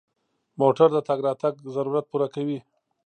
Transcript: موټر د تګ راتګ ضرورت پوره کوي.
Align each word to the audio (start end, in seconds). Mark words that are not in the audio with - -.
موټر 0.59 0.89
د 0.93 0.99
تګ 1.07 1.19
راتګ 1.27 1.53
ضرورت 1.75 2.05
پوره 2.11 2.27
کوي. 2.35 2.59